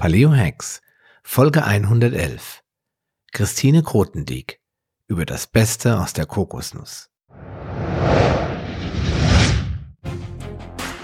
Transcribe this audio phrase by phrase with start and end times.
[0.00, 0.80] Paleo Hacks,
[1.24, 2.62] Folge 111.
[3.32, 4.60] Christine Grotendieck
[5.08, 7.10] über das Beste aus der Kokosnuss.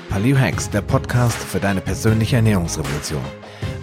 [0.08, 3.24] Paleo Hacks, der Podcast für deine persönliche Ernährungsrevolution.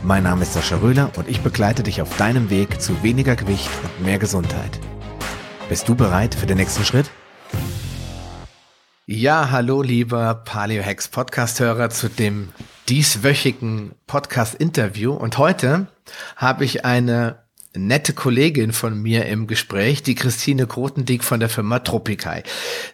[0.01, 3.69] Mein Name ist Sascha Röhler und ich begleite dich auf deinem Weg zu weniger Gewicht
[3.83, 4.79] und mehr Gesundheit.
[5.67, 7.11] Bist du bereit für den nächsten Schritt?
[9.07, 12.53] Ja, hallo lieber Paleo Hacks Podcast-Hörer zu dem
[12.89, 15.13] dieswöchigen Podcast-Interview.
[15.13, 15.87] Und heute
[16.35, 17.39] habe ich eine
[17.73, 22.43] nette Kollegin von mir im Gespräch, die Christine Grotendieck von der Firma Tropikai.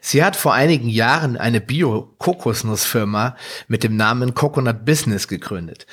[0.01, 3.35] Sie hat vor einigen Jahren eine Bio-Kokosnussfirma
[3.67, 5.87] mit dem Namen Coconut Business gegründet.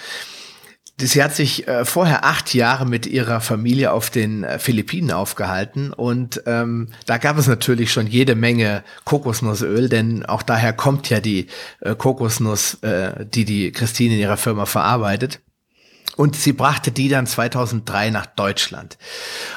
[1.01, 5.93] Sie hat sich äh, vorher acht Jahre mit ihrer Familie auf den äh, Philippinen aufgehalten
[5.93, 11.19] und ähm, da gab es natürlich schon jede Menge Kokosnussöl, denn auch daher kommt ja
[11.19, 11.49] die
[11.81, 15.41] äh, Kokosnuss, äh, die die Christine in ihrer Firma verarbeitet.
[16.17, 18.99] Und sie brachte die dann 2003 nach Deutschland.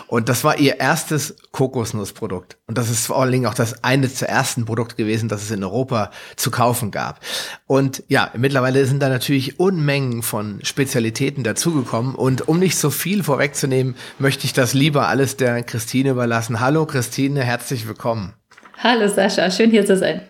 [0.08, 2.58] Und das war ihr erstes Kokosnussprodukt.
[2.66, 5.52] Und das ist vor allen Dingen auch das eine der ersten Produkte gewesen, das es
[5.52, 7.20] in Europa zu kaufen gab.
[7.68, 12.16] Und ja, mittlerweile sind da natürlich Unmengen von Spezialitäten dazugekommen.
[12.16, 16.60] Und um nicht so viel vorwegzunehmen, möchte ich das lieber alles der Christine überlassen.
[16.60, 18.34] Hallo Christine, herzlich willkommen.
[18.80, 20.22] Hallo Sascha, schön hier zu sein.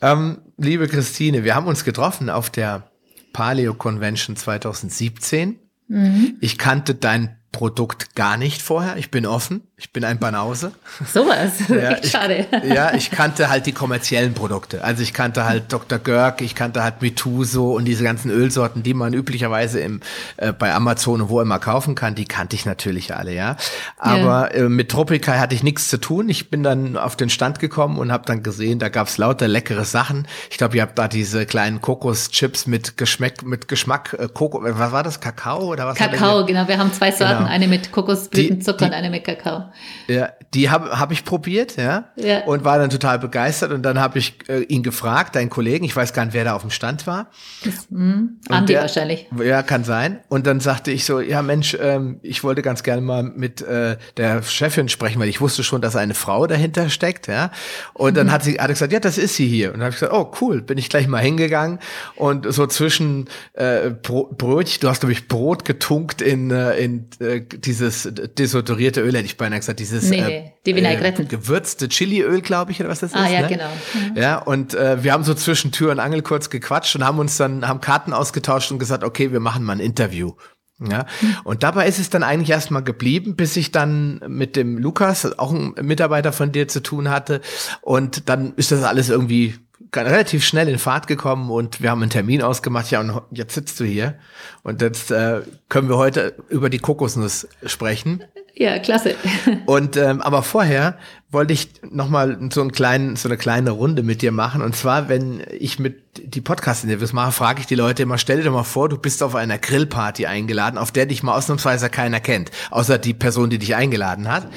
[0.00, 2.87] Ähm, liebe Christine, wir haben uns getroffen auf der
[3.32, 5.58] Paleo Convention 2017.
[5.88, 6.36] Mhm.
[6.40, 8.96] Ich kannte dein Produkt gar nicht vorher.
[8.96, 9.62] Ich bin offen.
[9.80, 10.72] Ich bin ein Banause.
[11.06, 12.46] Sowas, ja, echt schade.
[12.64, 14.82] Ich, ja, ich kannte halt die kommerziellen Produkte.
[14.82, 16.00] Also ich kannte halt Dr.
[16.00, 20.00] Görg, ich kannte halt Mituso und diese ganzen Ölsorten, die man üblicherweise im,
[20.36, 23.56] äh, bei Amazon und wo immer kaufen kann, die kannte ich natürlich alle, ja.
[23.96, 24.64] Aber ja.
[24.64, 26.28] Äh, mit Tropikai hatte ich nichts zu tun.
[26.28, 29.84] Ich bin dann auf den Stand gekommen und habe dann gesehen, da gab's lauter leckere
[29.84, 30.26] Sachen.
[30.50, 34.92] Ich glaube, ihr habt da diese kleinen Kokoschips mit Geschmack, mit Geschmack, äh, Koko, was
[34.92, 35.20] war das?
[35.20, 35.96] Kakao oder was?
[35.96, 36.66] Kakao, genau.
[36.66, 37.37] Wir haben zwei Sorten, genau.
[37.46, 39.64] Eine mit Kokosblütenzucker und eine mit Kakao.
[40.06, 43.72] Ja, die habe hab ich probiert, ja, ja, und war dann total begeistert.
[43.72, 46.54] Und dann habe ich äh, ihn gefragt, deinen Kollegen, ich weiß gar nicht, wer da
[46.54, 47.30] auf dem Stand war.
[47.64, 49.26] Das, mh, Andi der, wahrscheinlich.
[49.42, 50.20] Ja, kann sein.
[50.28, 53.96] Und dann sagte ich so, ja Mensch, ähm, ich wollte ganz gerne mal mit äh,
[54.16, 57.50] der Chefin sprechen, weil ich wusste schon, dass eine Frau dahinter steckt, ja.
[57.92, 58.32] Und dann mhm.
[58.32, 59.68] hat sie hat gesagt, ja, das ist sie hier.
[59.68, 61.78] Und dann habe ich gesagt, oh cool, bin ich gleich mal hingegangen
[62.16, 67.27] und so zwischen äh, Brötchen, du hast glaube ich Brot getunkt in äh, in äh,
[67.40, 68.08] dieses
[68.38, 71.26] desodorierte Öl, hätte ich beinahe gesagt, dieses nee, äh, die Vinaigretten.
[71.26, 73.30] Äh, gewürzte Chiliöl, glaube ich, oder was das ah, ist.
[73.30, 73.48] Ah ja, ne?
[73.48, 73.68] genau.
[73.94, 74.16] Mhm.
[74.16, 77.36] Ja, und äh, wir haben so zwischen Tür und Angel kurz gequatscht und haben uns
[77.36, 80.34] dann, haben Karten ausgetauscht und gesagt, okay, wir machen mal ein Interview.
[80.80, 81.36] Ja, mhm.
[81.42, 85.52] und dabei ist es dann eigentlich erstmal geblieben, bis ich dann mit dem Lukas, auch
[85.52, 87.40] ein Mitarbeiter von dir zu tun hatte.
[87.80, 89.54] Und dann ist das alles irgendwie
[89.94, 92.90] relativ schnell in Fahrt gekommen und wir haben einen Termin ausgemacht.
[92.90, 94.14] Ja, und jetzt sitzt du hier
[94.62, 98.24] und jetzt äh, können wir heute über die Kokosnuss sprechen.
[98.54, 99.14] Ja, klasse.
[99.66, 100.98] Und ähm, aber vorher
[101.30, 104.62] wollte ich noch mal so einen kleinen, so eine kleine Runde mit dir machen.
[104.62, 108.50] Und zwar, wenn ich mit die Podcast-Interviews mache, frage ich die Leute immer: Stell dir
[108.50, 112.50] mal vor, du bist auf einer Grillparty eingeladen, auf der dich mal ausnahmsweise keiner kennt,
[112.72, 114.48] außer die Person, die dich eingeladen hat.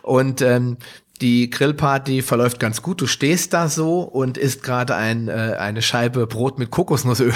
[0.00, 0.78] Und ähm,
[1.20, 3.00] die Grillparty verläuft ganz gut.
[3.00, 7.32] Du stehst da so und isst gerade ein, äh, eine Scheibe Brot mit Kokosnussöl.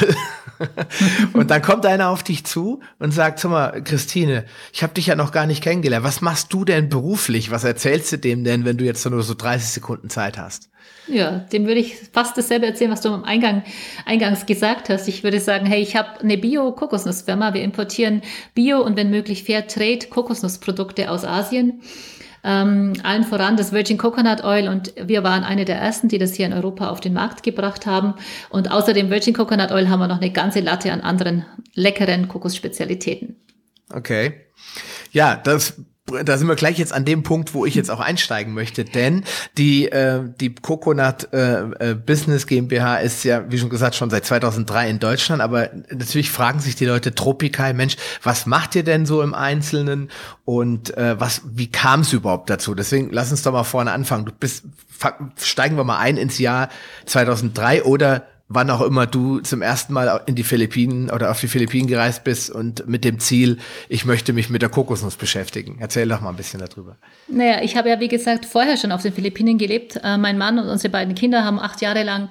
[1.34, 5.06] und dann kommt einer auf dich zu und sagt, sag mal, Christine, ich habe dich
[5.06, 6.05] ja noch gar nicht kennengelernt.
[6.05, 7.50] Was machst du denn beruflich?
[7.50, 10.71] Was erzählst du dem denn, wenn du jetzt nur so 30 Sekunden Zeit hast?
[11.06, 13.62] Ja, dem würde ich fast dasselbe erzählen, was du am Eingang,
[14.06, 15.06] eingangs gesagt hast.
[15.06, 17.53] Ich würde sagen, hey, ich habe eine Bio-Kokosnussfirma.
[17.53, 18.22] Wir importieren
[18.55, 21.83] Bio und wenn möglich Fair Trade Kokosnussprodukte aus Asien.
[22.44, 26.34] Ähm, allen voran das Virgin Coconut Oil und wir waren eine der ersten, die das
[26.34, 28.15] hier in Europa auf den Markt gebracht haben.
[28.50, 33.37] Und außer Virgin Coconut Oil haben wir noch eine ganze Latte an anderen leckeren Kokosspezialitäten.
[33.93, 34.34] Okay.
[35.12, 38.53] Ja, das da sind wir gleich jetzt an dem Punkt, wo ich jetzt auch einsteigen
[38.53, 39.25] möchte, denn
[39.56, 44.26] die äh, die Coconut äh, äh Business GmbH ist ja, wie schon gesagt, schon seit
[44.26, 49.06] 2003 in Deutschland, aber natürlich fragen sich die Leute Tropikai, Mensch, was macht ihr denn
[49.06, 50.10] so im Einzelnen
[50.45, 52.74] und äh, was wie kam es überhaupt dazu?
[52.74, 54.27] Deswegen lass uns doch mal vorne anfangen.
[54.27, 54.65] Du bist
[55.39, 56.68] steigen wir mal ein ins Jahr
[57.06, 61.48] 2003 oder wann auch immer du zum ersten Mal in die Philippinen oder auf die
[61.48, 63.58] Philippinen gereist bist und mit dem Ziel,
[63.88, 65.78] ich möchte mich mit der Kokosnuss beschäftigen.
[65.80, 66.96] Erzähl doch mal ein bisschen darüber.
[67.28, 69.98] Naja, ich habe ja, wie gesagt, vorher schon auf den Philippinen gelebt.
[70.02, 72.28] Äh, mein Mann und unsere beiden Kinder haben acht Jahre lang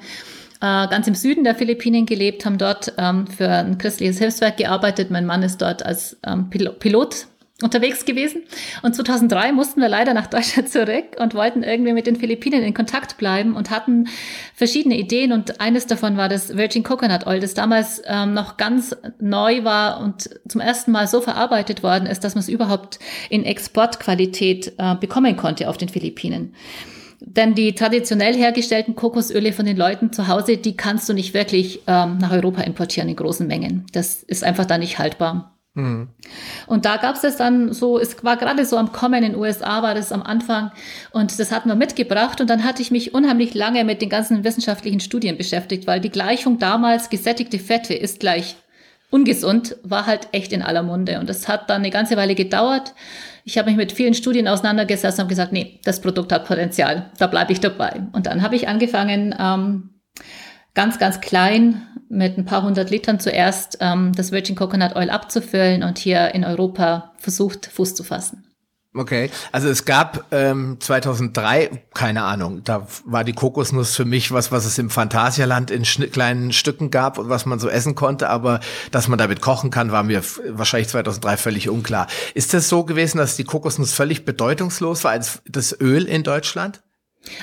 [0.62, 5.12] äh, ganz im Süden der Philippinen gelebt, haben dort ähm, für ein christliches Hilfswerk gearbeitet.
[5.12, 7.28] Mein Mann ist dort als ähm, Pilot
[7.64, 8.44] unterwegs gewesen.
[8.82, 12.74] Und 2003 mussten wir leider nach Deutschland zurück und wollten irgendwie mit den Philippinen in
[12.74, 14.08] Kontakt bleiben und hatten
[14.54, 15.32] verschiedene Ideen.
[15.32, 20.00] Und eines davon war das Virgin Coconut Oil, das damals ähm, noch ganz neu war
[20.00, 23.00] und zum ersten Mal so verarbeitet worden ist, dass man es überhaupt
[23.30, 26.54] in Exportqualität äh, bekommen konnte auf den Philippinen.
[27.26, 31.82] Denn die traditionell hergestellten Kokosöle von den Leuten zu Hause, die kannst du nicht wirklich
[31.88, 33.86] ähm, nach Europa importieren in großen Mengen.
[33.94, 35.53] Das ist einfach da nicht haltbar.
[35.76, 36.10] Mhm.
[36.68, 39.36] Und da gab es das dann so, es war gerade so am Kommen in den
[39.36, 40.72] USA, war das am Anfang
[41.12, 44.44] und das hatten wir mitgebracht und dann hatte ich mich unheimlich lange mit den ganzen
[44.44, 48.56] wissenschaftlichen Studien beschäftigt, weil die Gleichung damals gesättigte Fette ist gleich
[49.10, 52.94] ungesund, war halt echt in aller Munde und das hat dann eine ganze Weile gedauert.
[53.44, 57.28] Ich habe mich mit vielen Studien auseinandergesetzt und gesagt, nee, das Produkt hat Potenzial, da
[57.28, 58.04] bleibe ich dabei.
[58.14, 59.93] Und dann habe ich angefangen, ähm,
[60.74, 65.84] ganz, ganz klein mit ein paar hundert Litern zuerst ähm, das Virgin Coconut Oil abzufüllen
[65.84, 68.44] und hier in Europa versucht, Fuß zu fassen.
[68.96, 74.52] Okay, also es gab ähm, 2003, keine Ahnung, da war die Kokosnuss für mich was,
[74.52, 78.60] was es im Phantasialand in kleinen Stücken gab und was man so essen konnte, aber
[78.92, 82.06] dass man damit kochen kann, war mir wahrscheinlich 2003 völlig unklar.
[82.36, 86.83] Ist es so gewesen, dass die Kokosnuss völlig bedeutungslos war als das Öl in Deutschland?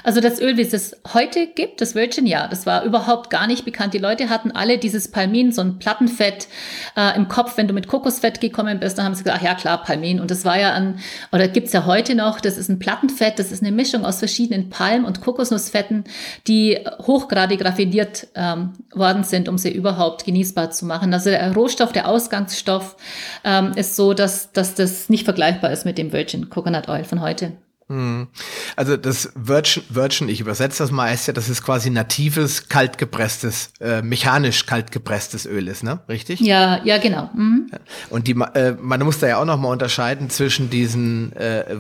[0.05, 3.47] Also das Öl, wie es es heute gibt, das Virgin, ja, das war überhaupt gar
[3.47, 3.95] nicht bekannt.
[3.95, 6.49] Die Leute hatten alle dieses Palmin, so ein Plattenfett
[6.97, 7.57] äh, im Kopf.
[7.57, 10.21] Wenn du mit Kokosfett gekommen bist, dann haben sie gesagt, ach ja klar, Palmin.
[10.21, 10.99] Und das war ja ein,
[11.33, 14.69] oder gibt's ja heute noch, das ist ein Plattenfett, das ist eine Mischung aus verschiedenen
[14.69, 16.05] Palm- und Kokosnussfetten,
[16.47, 21.15] die hochgradig raffiniert ähm, worden sind, um sie überhaupt genießbar zu machen.
[21.15, 22.97] Also der Rohstoff, der Ausgangsstoff
[23.45, 27.23] ähm, ist so, dass, dass das nicht vergleichbar ist mit dem Virgin Coconut Oil von
[27.23, 27.53] heute.
[27.91, 28.29] Hm.
[28.77, 33.73] Also das Virgin, Virgin, ich übersetze das mal, heißt ja, dass es quasi natives, kaltgepresstes,
[33.81, 35.99] äh, mechanisch kaltgepresstes Öl ist, ne?
[36.09, 36.39] Richtig?
[36.39, 37.31] Ja, ja, genau.
[37.35, 37.69] Mhm.
[38.09, 41.79] Und die, äh, man muss da ja auch noch mal unterscheiden zwischen diesen äh,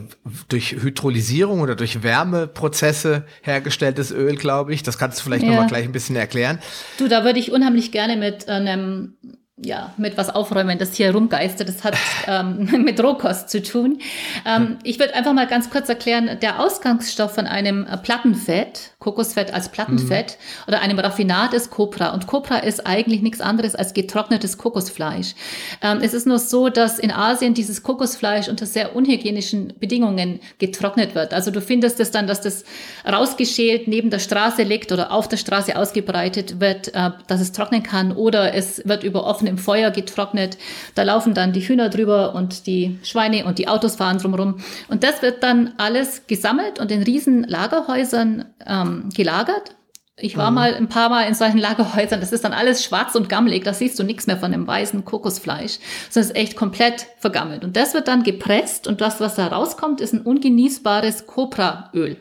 [0.49, 4.83] durch Hydrolysierung oder durch Wärmeprozesse hergestelltes Öl, glaube ich.
[4.83, 5.51] Das kannst du vielleicht ja.
[5.51, 6.59] noch mal gleich ein bisschen erklären.
[6.99, 9.15] Du, da würde ich unheimlich gerne mit einem
[9.63, 11.69] ja, mit was aufräumen, das hier rumgeistert.
[11.69, 11.95] Das hat
[12.27, 13.99] ähm, mit Rohkost zu tun.
[14.47, 19.53] Ähm, ich würde einfach mal ganz kurz erklären, der Ausgangsstoff von einem äh, Plattenfett, Kokosfett
[19.53, 20.69] als Plattenfett mhm.
[20.69, 22.11] oder einem Raffinat ist Copra.
[22.11, 25.35] Und Copra ist eigentlich nichts anderes als getrocknetes Kokosfleisch.
[25.83, 31.15] Ähm, es ist nur so, dass in Asien dieses Kokosfleisch unter sehr unhygienischen Bedingungen getrocknet
[31.15, 31.35] wird.
[31.35, 32.65] Also du findest es dann, dass das
[33.07, 37.83] rausgeschält neben der Straße liegt oder auf der Straße ausgebreitet wird, äh, dass es trocknen
[37.83, 40.57] kann oder es wird über offene im Feuer getrocknet.
[40.95, 44.61] Da laufen dann die Hühner drüber und die Schweine und die Autos fahren drumherum.
[44.89, 49.77] Und das wird dann alles gesammelt und in riesen Lagerhäusern ähm, gelagert.
[50.23, 50.55] Ich war mhm.
[50.55, 52.21] mal ein paar Mal in solchen Lagerhäusern.
[52.21, 53.65] Das ist dann alles schwarz und gammelig.
[53.65, 55.79] Da siehst du nichts mehr von dem weißen Kokosfleisch.
[56.07, 57.65] Das ist echt komplett vergammelt.
[57.65, 62.17] Und das wird dann gepresst und das, was da rauskommt, ist ein ungenießbares Copraöl.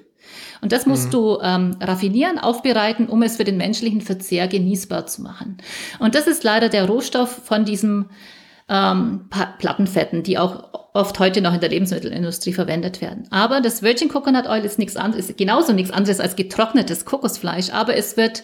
[0.61, 1.11] Und das musst mhm.
[1.11, 5.57] du ähm, raffinieren, aufbereiten, um es für den menschlichen Verzehr genießbar zu machen.
[5.99, 8.09] Und das ist leider der Rohstoff von diesem
[8.69, 13.27] ähm, Plattenfetten, die auch oft heute noch in der Lebensmittelindustrie verwendet werden.
[13.31, 17.71] Aber das Virgin Coconut Oil ist nichts anderes, ist genauso nichts anderes als getrocknetes Kokosfleisch,
[17.71, 18.43] aber es wird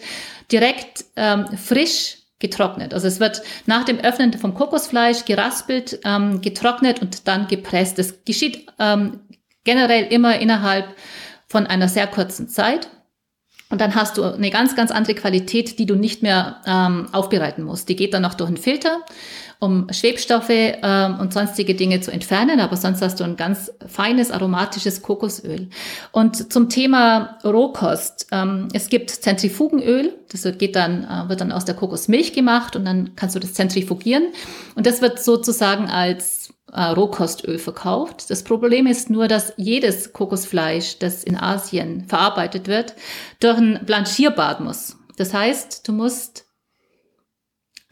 [0.50, 2.92] direkt ähm, frisch getrocknet.
[2.92, 7.98] Also es wird nach dem Öffnen vom Kokosfleisch geraspelt, ähm, getrocknet und dann gepresst.
[7.98, 9.20] Das geschieht ähm,
[9.64, 10.86] generell immer innerhalb
[11.48, 12.88] von einer sehr kurzen Zeit.
[13.68, 17.64] Und dann hast du eine ganz, ganz andere Qualität, die du nicht mehr ähm, aufbereiten
[17.64, 17.88] musst.
[17.88, 19.00] Die geht dann noch durch einen Filter,
[19.58, 24.30] um Schwebstoffe ähm, und sonstige Dinge zu entfernen, aber sonst hast du ein ganz feines,
[24.30, 25.68] aromatisches Kokosöl.
[26.12, 28.28] Und zum Thema Rohkost.
[28.30, 32.84] Ähm, es gibt Zentrifugenöl, das geht dann, äh, wird dann aus der Kokosmilch gemacht und
[32.84, 34.28] dann kannst du das zentrifugieren.
[34.76, 38.30] Und das wird sozusagen als äh, Rohkostöl verkauft.
[38.30, 42.94] Das Problem ist nur, dass jedes Kokosfleisch, das in Asien verarbeitet wird,
[43.40, 44.96] durch ein Blanchierbad muss.
[45.16, 46.44] Das heißt, du musst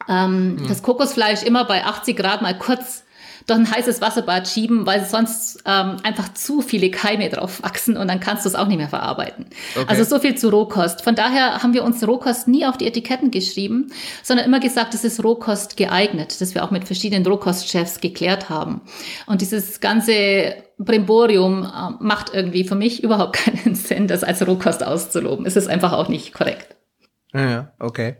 [0.07, 0.67] ähm, hm.
[0.67, 3.04] das Kokosfleisch immer bei 80 Grad mal kurz
[3.45, 8.07] durch ein heißes Wasserbad schieben, weil sonst ähm, einfach zu viele Keime drauf wachsen und
[8.07, 9.45] dann kannst du es auch nicht mehr verarbeiten.
[9.75, 9.85] Okay.
[9.87, 11.03] Also so viel zu Rohkost.
[11.03, 13.91] Von daher haben wir uns Rohkost nie auf die Etiketten geschrieben,
[14.23, 18.81] sondern immer gesagt, es ist Rohkost geeignet, das wir auch mit verschiedenen Rohkostchefs geklärt haben.
[19.27, 24.83] Und dieses ganze Brimborium äh, macht irgendwie für mich überhaupt keinen Sinn, das als Rohkost
[24.83, 25.45] auszuloben.
[25.45, 26.75] Es ist einfach auch nicht korrekt.
[27.33, 28.15] Ja, okay.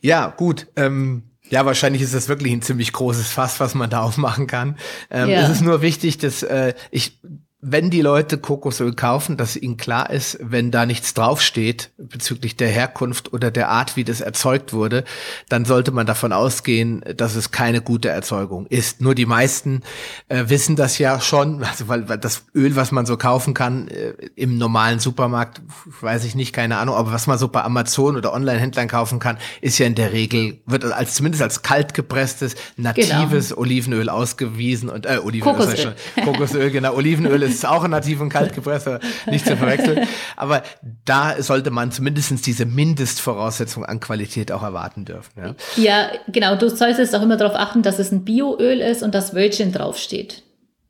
[0.00, 0.66] Ja, gut.
[0.76, 4.76] Ähm ja, wahrscheinlich ist das wirklich ein ziemlich großes Fass, was man da aufmachen kann.
[5.08, 5.42] Ähm, ja.
[5.42, 7.20] Es ist nur wichtig, dass äh, ich
[7.66, 12.68] wenn die Leute Kokosöl kaufen, dass ihnen klar ist, wenn da nichts draufsteht bezüglich der
[12.68, 15.04] Herkunft oder der Art, wie das erzeugt wurde,
[15.48, 19.00] dann sollte man davon ausgehen, dass es keine gute Erzeugung ist.
[19.00, 19.82] Nur die meisten
[20.28, 23.88] äh, wissen das ja schon, also weil, weil das Öl, was man so kaufen kann
[23.88, 25.62] äh, im normalen Supermarkt,
[26.02, 29.38] weiß ich nicht, keine Ahnung, aber was man so bei Amazon oder Online-Händlern kaufen kann,
[29.62, 33.60] ist ja in der Regel, wird als zumindest als kalt gepresstes, natives genau.
[33.62, 38.28] Olivenöl ausgewiesen und äh, Olivenöl, Kokosöl, Kokosöl genau, Olivenöl ist ist auch ein nativ und
[38.28, 40.06] kaltgepresster, nicht zu verwechseln.
[40.36, 40.62] Aber
[41.04, 45.30] da sollte man zumindest diese Mindestvoraussetzung an Qualität auch erwarten dürfen.
[45.36, 46.56] Ja, ja genau.
[46.56, 50.42] Du solltest auch immer darauf achten, dass es ein Bioöl ist und das Virgin draufsteht.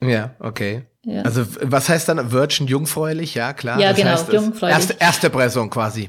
[0.02, 0.84] Ja, okay.
[1.04, 1.22] Ja.
[1.22, 3.34] Also was heißt dann Virgin jungfräulich?
[3.34, 3.78] Ja, klar.
[3.80, 4.76] Ja, das genau, heißt, jungfräulich.
[4.76, 6.08] Erste, erste Pressung quasi.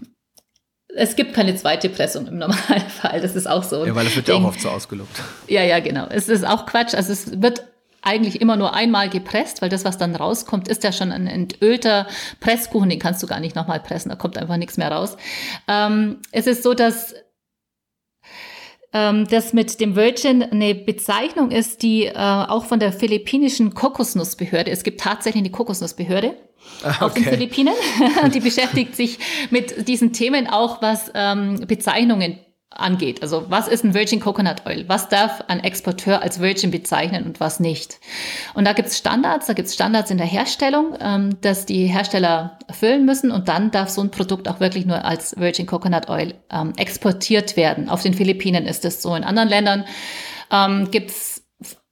[0.96, 3.86] Es gibt keine zweite Pressung im Normalfall, das ist auch so.
[3.86, 5.22] Ja, weil das wird ja auch oft so ausgelobt.
[5.48, 6.08] Ja, ja, genau.
[6.10, 6.94] Es ist auch Quatsch.
[6.94, 7.64] Also es wird
[8.06, 12.08] eigentlich immer nur einmal gepresst, weil das, was dann rauskommt, ist ja schon ein entölter
[12.40, 15.18] Presskuchen, den kannst du gar nicht nochmal pressen, da kommt einfach nichts mehr raus.
[15.68, 17.14] Ähm, es ist so, dass
[18.94, 24.72] ähm, das mit dem Virgin eine Bezeichnung ist, die äh, auch von der philippinischen Kokosnussbehörde,
[24.72, 26.36] es gibt tatsächlich eine Kokosnussbehörde,
[26.82, 26.96] Okay.
[27.00, 27.74] Ah, auf den Philippinen.
[28.34, 29.20] die beschäftigt sich
[29.50, 33.22] mit diesen Themen auch, was ähm, Bezeichnungen angeht.
[33.22, 34.86] Also was ist ein Virgin Coconut Oil?
[34.88, 38.00] Was darf ein Exporteur als Virgin bezeichnen und was nicht?
[38.54, 41.86] Und da gibt es Standards, da gibt es Standards in der Herstellung, ähm, dass die
[41.86, 46.10] Hersteller erfüllen müssen und dann darf so ein Produkt auch wirklich nur als Virgin Coconut
[46.10, 47.90] Oil ähm, exportiert werden.
[47.90, 49.16] Auf den Philippinen ist es so.
[49.16, 49.86] In anderen Ländern
[50.52, 51.44] ähm, gibt es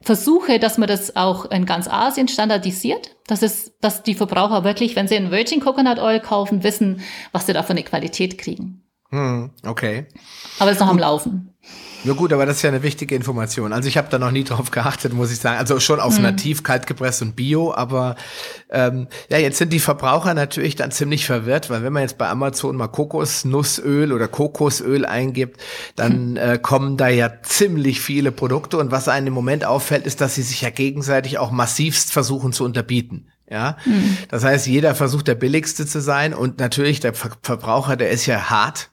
[0.02, 4.98] Versuche, dass man das auch in ganz Asien standardisiert, dass es, dass die Verbraucher wirklich,
[4.98, 7.00] wenn sie ein Virgin Coconut Oil kaufen, wissen,
[7.32, 8.83] was sie da für eine Qualität kriegen.
[9.14, 10.08] Hm, okay.
[10.58, 11.54] Aber es ist noch am Laufen.
[12.04, 13.72] Ja gut, aber das ist ja eine wichtige Information.
[13.72, 15.60] Also ich habe da noch nie drauf geachtet, muss ich sagen.
[15.60, 16.24] Also schon auf hm.
[16.24, 18.16] nativ, kaltgepresst und Bio, aber
[18.72, 22.28] ähm, ja, jetzt sind die Verbraucher natürlich dann ziemlich verwirrt, weil wenn man jetzt bei
[22.28, 25.62] Amazon mal Kokosnussöl oder Kokosöl eingibt,
[25.96, 26.38] dann hm.
[26.38, 30.34] äh, kommen da ja ziemlich viele Produkte und was einem im Moment auffällt, ist, dass
[30.34, 33.28] sie sich ja gegenseitig auch massivst versuchen zu unterbieten.
[33.50, 34.18] Ja, mhm.
[34.30, 38.50] das heißt, jeder versucht der billigste zu sein und natürlich der Verbraucher, der ist ja
[38.50, 38.90] hart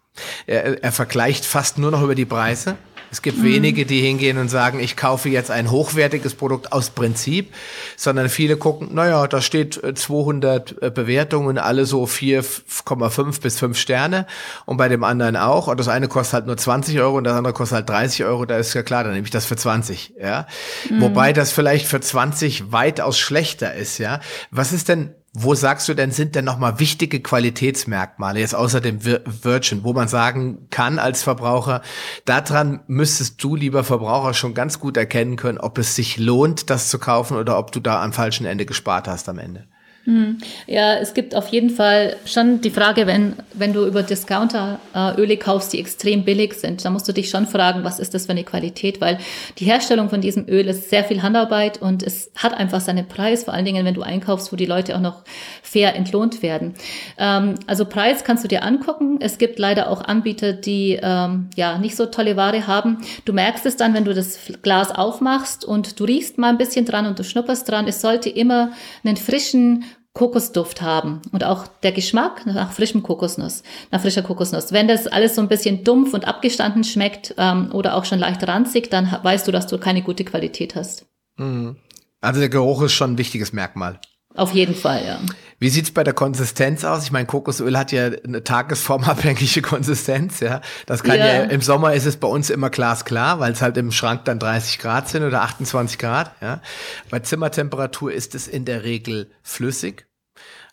[0.46, 2.76] er, er vergleicht fast nur noch über die Preise.
[3.10, 3.44] Es gibt mhm.
[3.44, 7.52] wenige, die hingehen und sagen, ich kaufe jetzt ein hochwertiges Produkt aus Prinzip,
[7.96, 13.76] sondern viele gucken, naja, da steht 200 äh, äh, Bewertungen, alle so 4,5 bis 5
[13.76, 14.26] Sterne
[14.64, 15.66] und bei dem anderen auch.
[15.66, 18.44] Und das eine kostet halt nur 20 Euro und das andere kostet halt 30 Euro.
[18.46, 20.14] Da ist ja klar, dann nehme ich das für 20.
[20.20, 20.46] Ja,
[20.88, 21.00] mhm.
[21.00, 23.98] wobei das vielleicht für 20 weitaus schlechter ist.
[23.98, 28.80] Ja, was ist denn wo sagst du denn, sind denn nochmal wichtige Qualitätsmerkmale, jetzt außer
[28.80, 31.82] dem Virgin, wo man sagen kann als Verbraucher,
[32.24, 36.88] daran müsstest du, lieber Verbraucher, schon ganz gut erkennen können, ob es sich lohnt, das
[36.88, 39.68] zu kaufen oder ob du da am falschen Ende gespart hast am Ende?
[40.10, 40.38] Hm.
[40.66, 45.20] Ja, es gibt auf jeden Fall schon die Frage, wenn, wenn du über Discounter äh,
[45.20, 48.26] Öle kaufst, die extrem billig sind, dann musst du dich schon fragen, was ist das
[48.26, 49.18] für eine Qualität, weil
[49.58, 53.44] die Herstellung von diesem Öl ist sehr viel Handarbeit und es hat einfach seinen Preis,
[53.44, 55.22] vor allen Dingen, wenn du einkaufst, wo die Leute auch noch
[55.62, 56.74] fair entlohnt werden.
[57.16, 59.18] Ähm, also Preis kannst du dir angucken.
[59.20, 62.98] Es gibt leider auch Anbieter, die ähm, ja nicht so tolle Ware haben.
[63.26, 66.84] Du merkst es dann, wenn du das Glas aufmachst und du riechst mal ein bisschen
[66.84, 67.86] dran und du schnupperst dran.
[67.86, 68.72] Es sollte immer
[69.04, 74.72] einen frischen Kokosduft haben und auch der Geschmack nach frischem Kokosnuss, nach frischer Kokosnuss.
[74.72, 78.46] Wenn das alles so ein bisschen dumpf und abgestanden schmeckt ähm, oder auch schon leicht
[78.46, 81.06] ranzig, dann weißt du, dass du keine gute Qualität hast.
[81.36, 81.76] Mhm.
[82.20, 84.00] Also der Geruch ist schon ein wichtiges Merkmal.
[84.34, 85.20] Auf jeden Fall, ja.
[85.60, 87.04] Wie sieht's bei der Konsistenz aus?
[87.04, 90.62] Ich meine, Kokosöl hat ja eine tagesformabhängige Konsistenz, ja.
[90.86, 91.26] Das kann ja.
[91.26, 94.38] ja, im Sommer ist es bei uns immer glasklar, weil es halt im Schrank dann
[94.38, 96.62] 30 Grad sind oder 28 Grad, ja.
[97.10, 100.06] Bei Zimmertemperatur ist es in der Regel flüssig.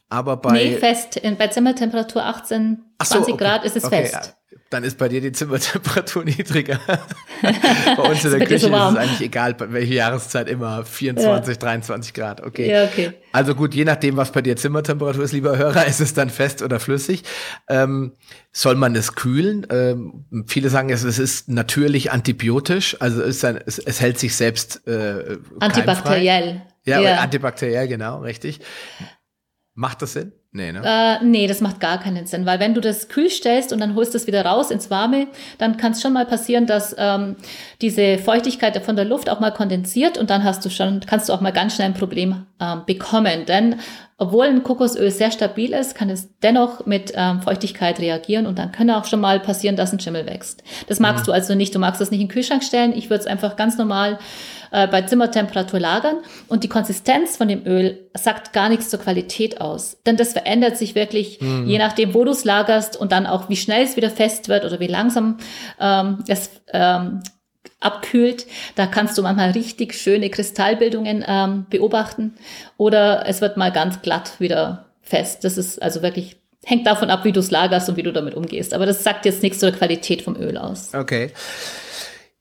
[0.08, 0.54] Aber bei.
[0.54, 1.22] Nee, fest.
[1.38, 3.44] Bei Zimmertemperatur 18, 20 so, okay.
[3.44, 4.38] Grad ist es okay, fest.
[4.70, 6.80] Dann ist bei dir die Zimmertemperatur niedriger.
[7.42, 11.60] bei uns in der Küche ist es eigentlich egal, bei welcher Jahreszeit immer 24, ja.
[11.60, 12.46] 23 Grad.
[12.46, 12.70] Okay.
[12.70, 13.14] Ja, okay.
[13.32, 16.62] Also gut, je nachdem, was bei dir Zimmertemperatur ist, lieber Hörer, ist es dann fest
[16.62, 17.24] oder flüssig.
[17.70, 18.14] Ähm,
[18.52, 19.66] soll man es kühlen?
[19.70, 24.36] Ähm, viele sagen, es, es ist natürlich antibiotisch, also es, ein, es, es hält sich
[24.36, 26.64] selbst äh, antibakteriell.
[26.84, 28.62] Ja, ja, antibakteriell, genau, richtig.
[29.76, 30.32] Macht das Sinn?
[30.58, 30.82] Nee, ne?
[30.84, 33.94] Äh, nee, das macht gar keinen Sinn, weil wenn du das kühl stellst und dann
[33.94, 35.28] holst du es wieder raus ins Warme,
[35.60, 37.36] dann kann es schon mal passieren, dass ähm,
[37.80, 41.34] diese Feuchtigkeit von der Luft auch mal kondensiert und dann hast du schon, kannst du
[41.34, 43.46] auch mal ganz schnell ein Problem ähm, bekommen.
[43.46, 43.76] Denn
[44.18, 48.72] obwohl ein Kokosöl sehr stabil ist, kann es dennoch mit ähm, Feuchtigkeit reagieren und dann
[48.72, 50.64] kann auch schon mal passieren, dass ein Schimmel wächst.
[50.88, 51.26] Das magst mhm.
[51.28, 51.76] du also nicht.
[51.76, 52.94] Du magst das nicht in den Kühlschrank stellen.
[52.98, 54.18] Ich würde es einfach ganz normal
[54.72, 59.62] äh, bei Zimmertemperatur lagern und die Konsistenz von dem Öl sagt gar nichts zur Qualität
[59.62, 59.98] aus.
[60.06, 61.68] Denn das verändert sich wirklich, mhm.
[61.68, 64.64] je nachdem, wo du es lagerst und dann auch, wie schnell es wieder fest wird
[64.64, 65.40] oder wie langsam
[65.78, 67.20] ähm, es ähm,
[67.82, 68.48] abkühlt.
[68.76, 72.36] Da kannst du manchmal richtig schöne Kristallbildungen ähm, beobachten
[72.78, 75.44] oder es wird mal ganz glatt wieder fest.
[75.44, 78.34] Das ist also wirklich hängt davon ab, wie du es lagerst und wie du damit
[78.34, 78.74] umgehst.
[78.74, 80.94] Aber das sagt jetzt nichts zur Qualität vom Öl aus.
[80.94, 81.32] Okay.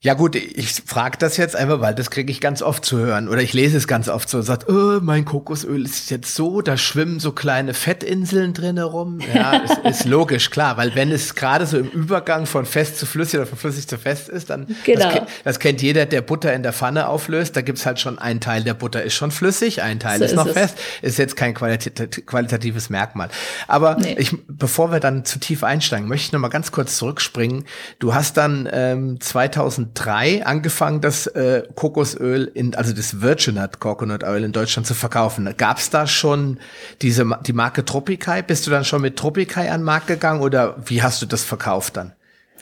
[0.07, 3.27] Ja gut, ich frage das jetzt einfach, weil das kriege ich ganz oft zu hören.
[3.29, 6.77] Oder ich lese es ganz oft so, sagt, oh, mein Kokosöl ist jetzt so, da
[6.77, 9.19] schwimmen so kleine Fettinseln drin herum.
[9.35, 13.05] Ja, ist, ist logisch, klar, weil wenn es gerade so im Übergang von fest zu
[13.05, 15.11] flüssig oder von flüssig zu fest ist, dann genau.
[15.11, 17.57] das, das, kennt jeder, der Butter in der Pfanne auflöst.
[17.57, 20.31] Da gibt's halt schon ein Teil der Butter ist schon flüssig, ein Teil so ist,
[20.31, 20.53] ist noch es.
[20.53, 20.79] fest.
[21.03, 23.29] Ist jetzt kein qualit qualitatives Merkmal.
[23.67, 24.15] Aber nee.
[24.21, 27.65] ich, bevor wir dann zu tief einsteigen, möchte ich noch mal ganz kurz zurückspringen.
[27.99, 34.25] Du hast dann ähm, 2000 2003 angefangen, das äh, Kokosöl in, also das Virgin Coconut
[34.25, 35.53] Oil in Deutschland zu verkaufen.
[35.57, 36.59] Gab es da schon
[37.03, 38.43] diese die Marke Tropicai?
[38.43, 41.45] Bist du dann schon mit Tropicai an den Markt gegangen oder wie hast du das
[41.45, 42.13] verkauft dann?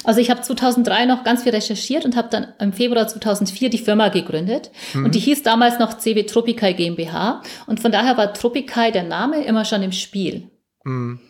[0.04, 3.78] Also ich habe 2003 noch ganz viel recherchiert und habe dann im Februar 2004 die
[3.78, 4.70] Firma gegründet.
[4.92, 5.06] Mhm.
[5.06, 7.42] Und die hieß damals noch CW Tropicai GmbH.
[7.66, 10.50] Und von daher war Tropicai der Name immer schon im Spiel.
[10.84, 11.20] Mhm.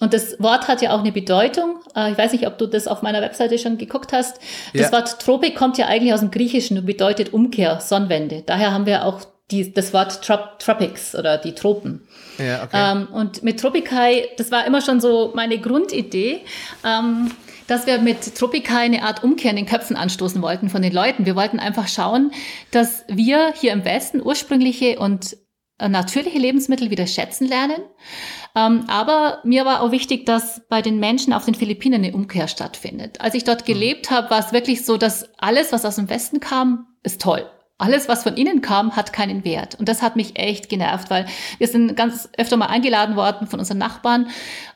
[0.00, 1.80] Und das Wort hat ja auch eine Bedeutung.
[1.94, 4.38] Äh, ich weiß nicht, ob du das auf meiner Webseite schon geguckt hast.
[4.72, 4.92] Das ja.
[4.92, 8.42] Wort Tropik kommt ja eigentlich aus dem Griechischen und bedeutet Umkehr, Sonnenwende.
[8.46, 12.06] Daher haben wir auch die, das Wort Trop Tropics oder die Tropen.
[12.38, 12.92] Ja, okay.
[12.92, 16.42] Ähm, und mit Tropicai, das war immer schon so meine Grundidee.
[16.84, 17.30] Ähm,
[17.66, 21.26] dass wir mit Tropicai eine Art Umkehr in den Köpfen anstoßen wollten von den Leuten.
[21.26, 22.32] Wir wollten einfach schauen,
[22.70, 25.36] dass wir hier im Westen ursprüngliche und
[25.78, 27.82] äh, natürliche Lebensmittel wieder schätzen lernen.
[28.58, 32.48] Ähm, aber mir war auch wichtig, dass bei den Menschen auf den Philippinen eine Umkehr
[32.48, 33.20] stattfindet.
[33.20, 33.72] Als ich dort mhm.
[33.72, 37.46] gelebt habe, war es wirklich so, dass alles, was aus dem Westen kam, ist toll
[37.78, 39.76] alles, was von innen kam, hat keinen Wert.
[39.76, 41.26] Und das hat mich echt genervt, weil
[41.58, 44.26] wir sind ganz öfter mal eingeladen worden von unseren Nachbarn.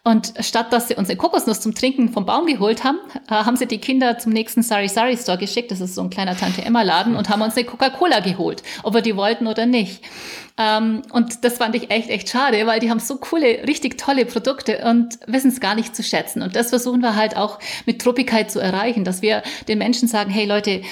[0.04, 3.56] Und statt dass sie uns eine Kokosnuss zum Trinken vom Baum geholt haben, äh, haben
[3.56, 5.72] sie die Kinder zum nächsten Sari Sari Store geschickt.
[5.72, 8.94] Das ist so ein kleiner Tante Emma Laden und haben uns eine Coca-Cola geholt, ob
[8.94, 10.04] wir die wollten oder nicht.
[10.56, 14.26] Ähm, und das fand ich echt, echt schade, weil die haben so coole, richtig tolle
[14.26, 16.40] Produkte und wissen es gar nicht zu schätzen.
[16.40, 20.30] Und das versuchen wir halt auch mit Tropicai zu erreichen, dass wir den Menschen sagen,
[20.30, 20.82] hey Leute,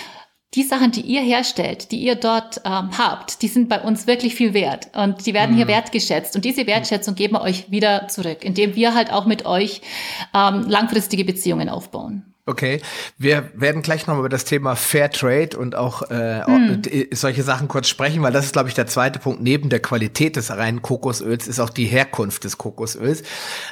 [0.55, 4.35] die Sachen, die ihr herstellt, die ihr dort ähm, habt, die sind bei uns wirklich
[4.35, 5.57] viel wert und die werden mhm.
[5.59, 6.35] hier wertgeschätzt.
[6.35, 9.81] Und diese Wertschätzung geben wir euch wieder zurück, indem wir halt auch mit euch
[10.35, 12.25] ähm, langfristige Beziehungen aufbauen.
[12.47, 12.81] Okay,
[13.17, 16.83] wir werden gleich noch über das Thema Fair Trade und auch äh, hm.
[17.13, 19.41] solche Sachen kurz sprechen, weil das ist, glaube ich, der zweite Punkt.
[19.41, 23.23] Neben der Qualität des reinen Kokosöls ist auch die Herkunft des Kokosöls.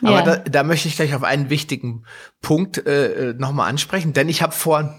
[0.02, 0.22] Aber ja.
[0.22, 2.04] da, da möchte ich gleich auf einen wichtigen
[2.40, 4.94] Punkt äh, nochmal ansprechen, denn ich habe vor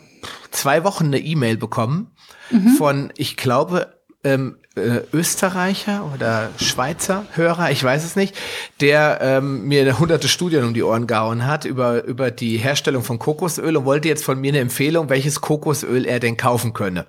[0.52, 2.12] zwei Wochen eine E-Mail bekommen
[2.52, 2.70] mhm.
[2.78, 8.36] von, ich glaube, ähm, äh, Österreicher oder Schweizer Hörer, ich weiß es nicht,
[8.82, 13.20] der ähm, mir hunderte Studien um die Ohren gehauen hat über, über die Herstellung von
[13.20, 17.08] Kokosöl und wollte jetzt von mir eine Empfehlung, welches Kokosöl er denn kaufen könne.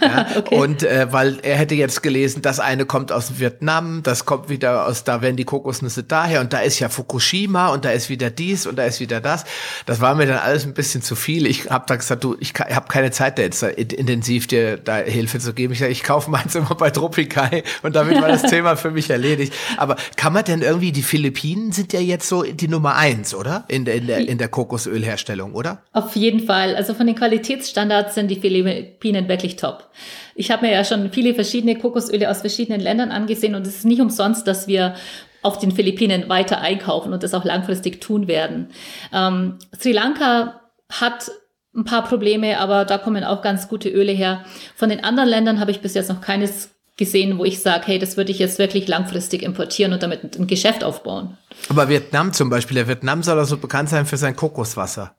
[0.00, 0.56] Ja, okay.
[0.56, 4.86] Und äh, weil er hätte jetzt gelesen, das eine kommt aus Vietnam, das kommt wieder
[4.86, 8.30] aus, da werden die Kokosnüsse daher und da ist ja Fukushima und da ist wieder
[8.30, 9.44] dies und da ist wieder das.
[9.86, 11.46] Das war mir dann alles ein bisschen zu viel.
[11.46, 15.38] Ich habe da gesagt, du, ich habe keine Zeit, da jetzt intensiv dir da Hilfe
[15.38, 15.72] zu geben.
[15.72, 19.52] Ich, ich kaufe meins immer bei Tropicai und damit war das Thema für mich erledigt.
[19.76, 23.64] Aber kann man denn irgendwie, die Philippinen sind ja jetzt so die Nummer eins, oder?
[23.68, 25.82] In der, in der, in der Kokosölherstellung, oder?
[25.92, 26.76] Auf jeden Fall.
[26.76, 29.88] Also von den Qualitätsstandards sind die Philippinen wirklich top.
[30.34, 33.84] Ich habe mir ja schon viele verschiedene Kokosöle aus verschiedenen Ländern angesehen und es ist
[33.84, 34.94] nicht umsonst, dass wir
[35.42, 38.68] auf den Philippinen weiter einkaufen und das auch langfristig tun werden.
[39.12, 41.30] Ähm, Sri Lanka hat
[41.74, 44.44] ein paar Probleme, aber da kommen auch ganz gute Öle her.
[44.74, 47.98] Von den anderen Ländern habe ich bis jetzt noch keines gesehen, wo ich sage, hey,
[47.98, 51.38] das würde ich jetzt wirklich langfristig importieren und damit ein Geschäft aufbauen.
[51.68, 55.14] Aber Vietnam zum Beispiel, der Vietnam soll also bekannt sein für sein Kokoswasser.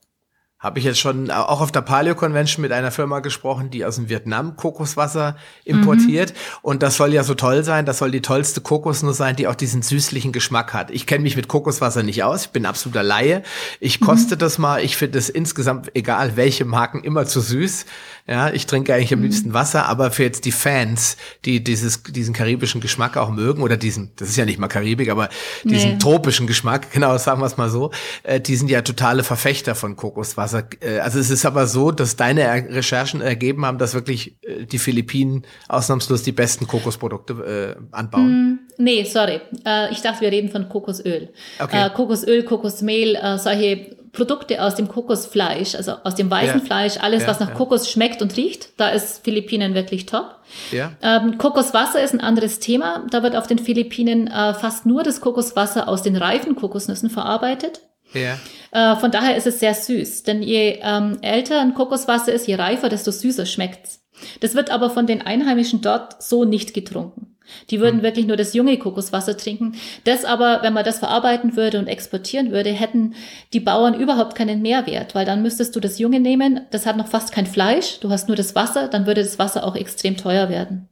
[0.60, 3.96] Habe ich jetzt schon auch auf der Paleo Convention mit einer Firma gesprochen, die aus
[3.96, 6.32] dem Vietnam Kokoswasser importiert.
[6.32, 6.36] Mhm.
[6.64, 7.86] Und das soll ja so toll sein.
[7.86, 10.92] Das soll die tollste Kokosnuss sein, die auch diesen süßlichen Geschmack hat.
[10.92, 12.48] Ich kenne mich mit Kokoswasser nicht aus.
[12.48, 13.44] Ich bin absoluter Laie.
[13.80, 14.40] Ich koste mhm.
[14.40, 14.84] das mal.
[14.84, 17.86] Ich finde es insgesamt, egal welche Marken, immer zu süß.
[18.30, 19.26] Ja, ich trinke eigentlich am mhm.
[19.26, 23.76] liebsten Wasser, aber für jetzt die Fans, die dieses, diesen karibischen Geschmack auch mögen oder
[23.76, 25.30] diesen, das ist ja nicht mal Karibik, aber
[25.64, 25.98] diesen nee.
[25.98, 27.90] tropischen Geschmack, genau, sagen wir es mal so,
[28.22, 30.66] äh, die sind ja totale Verfechter von Kokoswasser.
[30.80, 34.78] Äh, also es ist aber so, dass deine Recherchen ergeben haben, dass wirklich äh, die
[34.78, 38.28] Philippinen ausnahmslos die besten Kokosprodukte äh, anbauen.
[38.28, 38.60] Mhm.
[38.78, 39.42] Nee, sorry.
[39.66, 41.34] Äh, ich dachte, wir reden von Kokosöl.
[41.58, 41.88] Okay.
[41.88, 46.66] Äh, Kokosöl, Kokosmehl, äh, solche Produkte aus dem Kokosfleisch, also aus dem weißen ja.
[46.66, 47.56] Fleisch, alles, ja, was nach ja.
[47.56, 50.36] Kokos schmeckt und riecht, da ist Philippinen wirklich top.
[50.72, 50.94] Ja.
[51.02, 53.06] Ähm, Kokoswasser ist ein anderes Thema.
[53.12, 57.82] Da wird auf den Philippinen äh, fast nur das Kokoswasser aus den reifen Kokosnüssen verarbeitet.
[58.14, 58.38] Ja.
[58.72, 62.56] Äh, von daher ist es sehr süß, denn je ähm, älter ein Kokoswasser ist, je
[62.56, 64.02] reifer, desto süßer schmeckt's.
[64.42, 67.38] Das wird aber von den Einheimischen dort so nicht getrunken.
[67.70, 68.04] Die würden mhm.
[68.04, 69.74] wirklich nur das junge Kokoswasser trinken.
[70.04, 73.16] Das aber, wenn man das verarbeiten würde und exportieren würde, hätten
[73.54, 77.08] die Bauern überhaupt keinen Mehrwert, weil dann müsstest du das junge nehmen, das hat noch
[77.08, 80.50] fast kein Fleisch, du hast nur das Wasser, dann würde das Wasser auch extrem teuer
[80.50, 80.90] werden.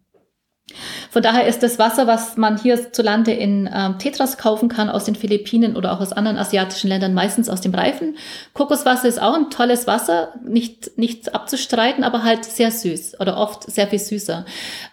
[1.09, 5.15] Von daher ist das Wasser, was man hierzulande in ähm, Tetras kaufen kann, aus den
[5.15, 8.17] Philippinen oder auch aus anderen asiatischen Ländern, meistens aus dem Reifen.
[8.53, 13.63] Kokoswasser ist auch ein tolles Wasser, nicht, nicht abzustreiten, aber halt sehr süß oder oft
[13.71, 14.45] sehr viel süßer.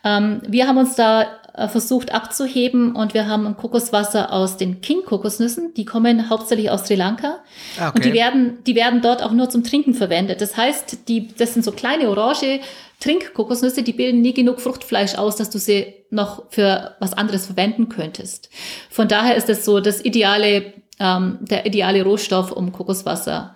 [0.04, 1.26] Ähm, wir haben uns da
[1.68, 5.72] versucht abzuheben und wir haben ein Kokoswasser aus den King-Kokosnüssen.
[5.74, 7.38] Die kommen hauptsächlich aus Sri Lanka
[7.76, 7.92] okay.
[7.94, 10.40] und die werden, die werden dort auch nur zum Trinken verwendet.
[10.40, 12.60] Das heißt, die, das sind so kleine orange
[13.00, 17.88] Trinkkokosnüsse, die bilden nie genug Fruchtfleisch aus, dass du sie noch für was anderes verwenden
[17.88, 18.50] könntest.
[18.90, 23.54] Von daher ist es so das ideale, ähm, der ideale Rohstoff, um Kokoswasser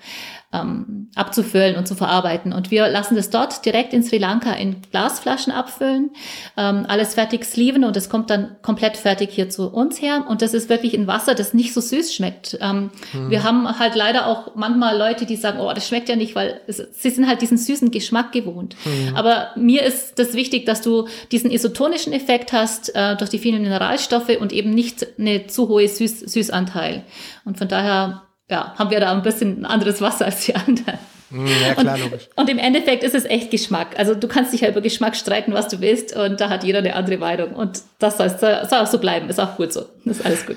[0.51, 2.55] ähm, abzufüllen und zu verarbeiten.
[2.55, 6.11] Und wir lassen das dort direkt in Sri Lanka in Glasflaschen abfüllen,
[6.57, 10.25] ähm, alles fertig sleeven und es kommt dann komplett fertig hier zu uns her.
[10.27, 12.57] Und das ist wirklich ein Wasser, das nicht so süß schmeckt.
[12.63, 13.31] Ähm, mhm.
[13.31, 16.63] Wir haben halt leider auch manchmal Leute, die sagen, oh, das schmeckt ja nicht, weil
[16.67, 18.75] es, sie sind halt diesen süßen Geschmack gewohnt.
[18.87, 19.17] Mhm.
[19.17, 23.61] Aber mir ist das wichtig, dass du diesen isotonischen Effekt hast äh, durch die vielen
[23.61, 27.05] Mineralstoffe und eben nicht eine zu hohe Süß Süßanteil.
[27.45, 30.99] Und von daher ja, haben wir da ein bisschen anderes Wasser als die anderen.
[31.31, 32.29] Hm, ja, klar, und, logisch.
[32.37, 33.99] Und im Endeffekt ist es echt Geschmack.
[33.99, 36.79] Also du kannst dich ja über Geschmack streiten, was du willst, und da hat jeder
[36.79, 37.53] eine andere Meinung.
[37.53, 39.85] Und das soll, soll auch so bleiben, ist auch gut so.
[40.05, 40.57] Das ist alles gut.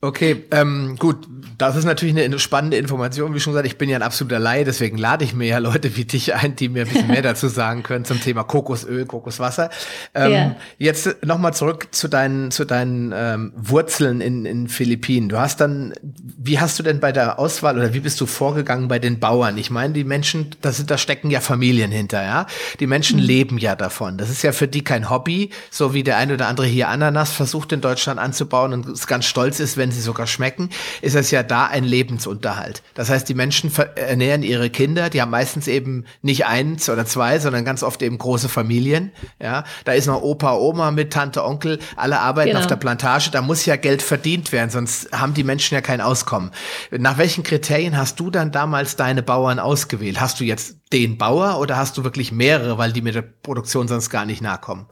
[0.00, 1.26] Okay, ähm, gut,
[1.58, 3.34] das ist natürlich eine spannende Information.
[3.34, 5.96] Wie schon gesagt, ich bin ja ein absoluter Laie, deswegen lade ich mir ja Leute
[5.96, 9.70] wie dich ein, die mir ein bisschen mehr dazu sagen können zum Thema Kokosöl, Kokoswasser.
[10.14, 10.56] Ähm, ja.
[10.78, 15.28] Jetzt nochmal zurück zu deinen, zu deinen ähm, Wurzeln in, in Philippinen.
[15.28, 18.86] Du hast dann, wie hast du denn bei der Auswahl oder wie bist du vorgegangen
[18.86, 19.58] bei den Bauern?
[19.58, 22.46] Ich meine, die Menschen, da, sind, da stecken ja Familien hinter, ja.
[22.78, 23.26] Die Menschen mhm.
[23.26, 24.16] leben ja davon.
[24.16, 27.32] Das ist ja für die kein Hobby, so wie der ein oder andere hier Ananas
[27.32, 30.68] versucht in Deutschland anzubauen und es ganz stolz ist, wenn wenn sie sogar schmecken,
[31.00, 32.82] ist es ja da ein Lebensunterhalt.
[32.92, 37.38] Das heißt, die Menschen ernähren ihre Kinder, die haben meistens eben nicht eins oder zwei,
[37.38, 39.12] sondern ganz oft eben große Familien.
[39.42, 42.60] Ja, da ist noch Opa, Oma mit Tante, Onkel, alle arbeiten genau.
[42.60, 46.02] auf der Plantage, da muss ja Geld verdient werden, sonst haben die Menschen ja kein
[46.02, 46.50] Auskommen.
[46.90, 50.20] Nach welchen Kriterien hast du dann damals deine Bauern ausgewählt?
[50.20, 53.88] Hast du jetzt den Bauer oder hast du wirklich mehrere, weil die mit der Produktion
[53.88, 54.86] sonst gar nicht nachkommen?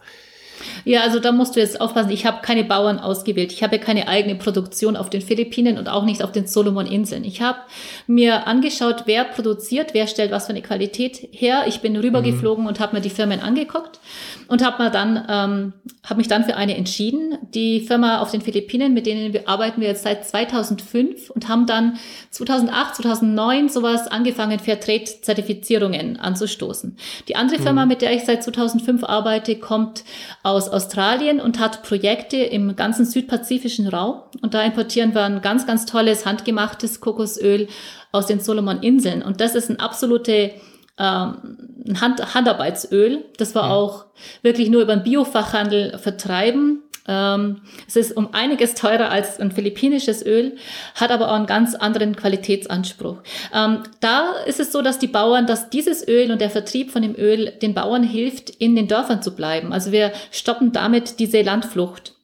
[0.84, 2.10] Ja, also da musst du jetzt aufpassen.
[2.10, 3.52] Ich habe keine Bauern ausgewählt.
[3.52, 7.24] Ich habe keine eigene Produktion auf den Philippinen und auch nicht auf den Solomon-Inseln.
[7.24, 7.58] Ich habe
[8.06, 11.64] mir angeschaut, wer produziert, wer stellt was für eine Qualität her.
[11.66, 12.68] Ich bin rübergeflogen mhm.
[12.68, 14.00] und habe mir die Firmen angeguckt
[14.48, 15.72] und habe mir dann ähm,
[16.06, 17.36] habe mich dann für eine entschieden.
[17.52, 21.66] Die Firma auf den Philippinen, mit denen wir arbeiten wir jetzt seit 2005 und haben
[21.66, 21.98] dann
[22.30, 26.96] 2008, 2009 sowas angefangen, Fairtrade-Zertifizierungen anzustoßen.
[27.28, 27.64] Die andere mhm.
[27.64, 30.04] Firma, mit der ich seit 2005 arbeite, kommt
[30.46, 34.22] aus Australien und hat Projekte im ganzen südpazifischen Raum.
[34.42, 37.66] Und da importieren wir ein ganz, ganz tolles handgemachtes Kokosöl
[38.12, 39.22] aus den Solomon-Inseln.
[39.22, 40.52] Und das ist ein absolute
[40.98, 43.70] ähm, Hand, Handarbeitsöl, das wir mhm.
[43.70, 44.06] auch
[44.42, 46.82] wirklich nur über den Biofachhandel vertreiben.
[47.08, 50.56] Ähm, es ist um einiges teurer als ein philippinisches Öl,
[50.94, 53.18] hat aber auch einen ganz anderen Qualitätsanspruch.
[53.54, 57.02] Ähm, da ist es so, dass die Bauern, dass dieses Öl und der Vertrieb von
[57.02, 59.72] dem Öl den Bauern hilft, in den Dörfern zu bleiben.
[59.72, 62.15] Also wir stoppen damit diese Landflucht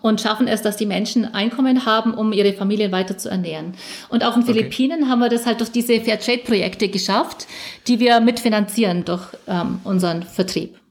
[0.00, 3.74] und schaffen es, dass die Menschen Einkommen haben, um ihre Familien weiter zu ernähren.
[4.08, 4.54] Und auf den okay.
[4.54, 7.46] Philippinen haben wir das halt durch diese Fairtrade-Projekte geschafft,
[7.88, 10.81] die wir mitfinanzieren durch ähm, unseren Vertrieb.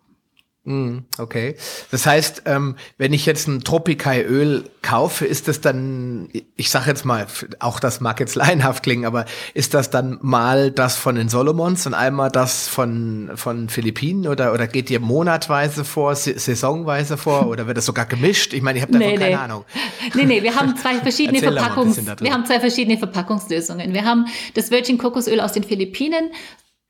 [0.63, 1.55] Mm, okay.
[1.89, 7.03] Das heißt, ähm, wenn ich jetzt ein Tropikai-Öl kaufe, ist das dann, ich sage jetzt
[7.03, 7.25] mal,
[7.59, 11.87] auch das mag jetzt laienhaft klingen, aber ist das dann mal das von den Solomons
[11.87, 17.65] und einmal das von, von Philippinen oder, oder geht ihr monatweise vor, saisonweise vor oder
[17.65, 18.53] wird das sogar gemischt?
[18.53, 19.35] Ich meine, ich habe davon nee, keine nee.
[19.35, 19.65] Ahnung.
[20.13, 23.93] Nee, nee, wir haben zwei verschiedene Verpackungs, wir haben zwei verschiedene Verpackungslösungen.
[23.93, 26.31] Wir haben das Virgin Kokosöl aus den Philippinen,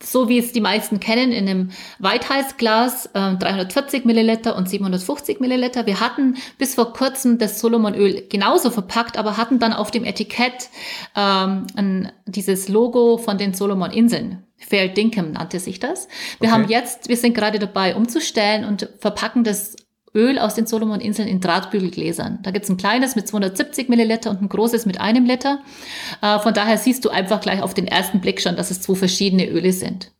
[0.03, 5.85] so wie es die meisten kennen, in einem Weithalsglas äh, 340 Milliliter und 750 Milliliter.
[5.85, 10.69] Wir hatten bis vor kurzem das Solomonöl genauso verpackt, aber hatten dann auf dem Etikett
[11.15, 14.43] ähm, ein, dieses Logo von den Solomon-Inseln.
[14.57, 16.07] Fair Dinkum nannte sich das.
[16.39, 16.51] Wir okay.
[16.51, 19.75] haben jetzt, wir sind gerade dabei umzustellen und verpacken das
[20.13, 22.39] Öl aus den Solomoninseln in Drahtbügelgläsern.
[22.43, 25.59] Da gibt's ein kleines mit 270 Milliliter und ein großes mit einem Liter.
[26.21, 28.95] Äh, von daher siehst du einfach gleich auf den ersten Blick schon, dass es zwei
[28.95, 30.11] verschiedene Öle sind.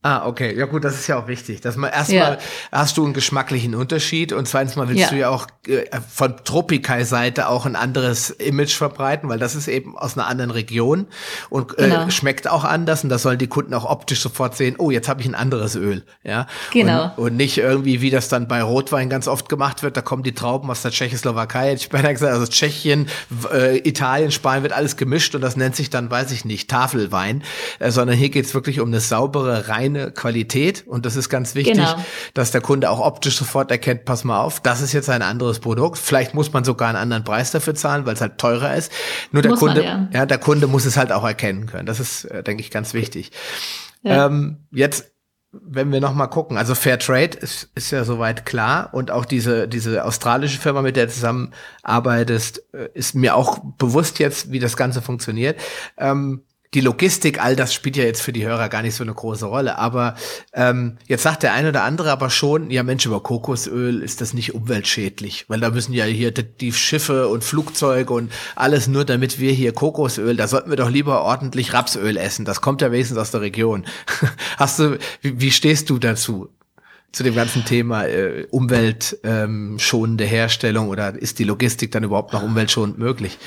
[0.00, 0.56] Ah, okay.
[0.56, 1.60] Ja gut, das ist ja auch wichtig.
[1.60, 2.38] Dass man erstmal ja.
[2.70, 5.08] hast du einen geschmacklichen Unterschied und zweitens mal willst ja.
[5.10, 9.98] du ja auch äh, von Tropikai-Seite auch ein anderes Image verbreiten, weil das ist eben
[9.98, 11.08] aus einer anderen Region
[11.50, 12.10] und äh, genau.
[12.10, 15.20] schmeckt auch anders und das sollen die Kunden auch optisch sofort sehen, oh, jetzt habe
[15.20, 16.04] ich ein anderes Öl.
[16.22, 16.46] Ja.
[16.72, 17.12] Genau.
[17.16, 20.22] Und, und, nicht irgendwie, wie das dann bei Rotwein ganz oft gemacht wird, da kommen
[20.22, 23.08] die Trauben aus der Tschechoslowakei, hätte ich beinahe gesagt, also Tschechien,
[23.52, 27.42] äh, Italien, Spanien wird alles gemischt und das nennt sich dann, weiß ich nicht, Tafelwein,
[27.80, 31.54] äh, sondern hier geht's wirklich um eine saubere, reine reine Qualität und das ist ganz
[31.54, 31.96] wichtig, genau.
[32.34, 35.60] dass der Kunde auch optisch sofort erkennt, pass mal auf, das ist jetzt ein anderes
[35.60, 35.98] Produkt.
[35.98, 38.92] Vielleicht muss man sogar einen anderen Preis dafür zahlen, weil es halt teurer ist.
[39.32, 40.20] Nur der muss Kunde, man, ja.
[40.20, 40.26] ja.
[40.26, 41.86] der Kunde muss es halt auch erkennen können.
[41.86, 43.32] Das ist, äh, denke ich, ganz wichtig.
[44.02, 44.26] Ja.
[44.26, 45.12] Ähm, jetzt
[45.50, 49.24] wenn wir noch mal gucken, also Fair Trade ist, ist ja soweit klar und auch
[49.24, 54.58] diese diese australische Firma, mit der du zusammenarbeitest, äh, ist mir auch bewusst jetzt, wie
[54.58, 55.58] das Ganze funktioniert.
[55.96, 56.42] Ähm,
[56.74, 59.46] die Logistik, all das spielt ja jetzt für die Hörer gar nicht so eine große
[59.46, 59.78] Rolle.
[59.78, 60.14] Aber
[60.52, 64.34] ähm, jetzt sagt der eine oder andere aber schon, ja Mensch, über Kokosöl ist das
[64.34, 69.38] nicht umweltschädlich, weil da müssen ja hier die Schiffe und Flugzeuge und alles nur, damit
[69.38, 72.44] wir hier Kokosöl, da sollten wir doch lieber ordentlich Rapsöl essen.
[72.44, 73.86] Das kommt ja wenigstens aus der Region.
[74.58, 76.50] Hast du, wie, wie stehst du dazu?
[77.10, 82.42] zu dem ganzen Thema äh, umweltschonende ähm, Herstellung oder ist die Logistik dann überhaupt noch
[82.42, 83.38] umweltschonend möglich?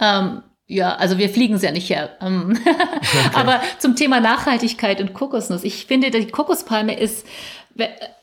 [0.00, 2.10] Ähm, ja, also wir fliegen es ja nicht her.
[2.20, 3.30] Ähm, okay.
[3.34, 5.64] Aber zum Thema Nachhaltigkeit und Kokosnuss.
[5.64, 7.26] Ich finde, die Kokospalme ist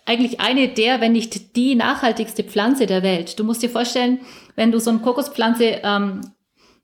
[0.05, 3.39] eigentlich eine der, wenn nicht die nachhaltigste Pflanze der Welt.
[3.39, 4.19] Du musst dir vorstellen,
[4.55, 6.21] wenn du so eine Kokospflanze ähm,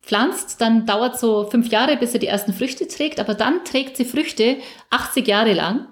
[0.01, 3.97] pflanzt, dann dauert so fünf Jahre, bis sie die ersten Früchte trägt, aber dann trägt
[3.97, 4.57] sie Früchte
[4.89, 5.87] 80 Jahre lang.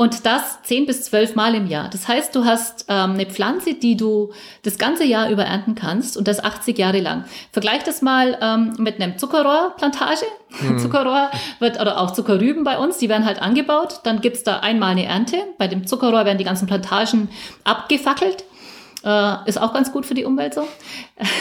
[0.00, 1.90] Und das zehn bis zwölf Mal im Jahr.
[1.90, 6.16] Das heißt, du hast ähm, eine Pflanze, die du das ganze Jahr über ernten kannst
[6.16, 7.26] und das 80 Jahre lang.
[7.52, 10.24] Vergleich das mal ähm, mit einem Zuckerrohrplantage.
[10.62, 10.78] Mhm.
[10.78, 14.00] Zuckerrohr wird, oder auch Zuckerrüben bei uns, die werden halt angebaut.
[14.04, 15.36] Dann gibt's da einmal eine Ernte.
[15.58, 17.28] Bei dem Zuckerrohr werden die ganzen Plantagen
[17.64, 18.44] abgefackelt.
[19.02, 20.68] Äh, ist auch ganz gut für die Umwelt so.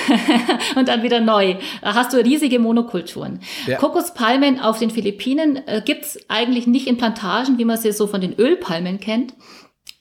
[0.75, 1.55] und dann wieder neu.
[1.81, 3.41] Da hast du riesige Monokulturen.
[3.67, 3.77] Ja.
[3.77, 8.21] Kokospalmen auf den Philippinen äh, gibt's eigentlich nicht in Plantagen, wie man sie so von
[8.21, 9.33] den Ölpalmen kennt.